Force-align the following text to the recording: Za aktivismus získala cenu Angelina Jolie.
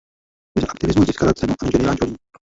Za 0.61 0.67
aktivismus 0.69 1.07
získala 1.07 1.33
cenu 1.33 1.53
Angelina 1.63 1.95
Jolie. 2.01 2.17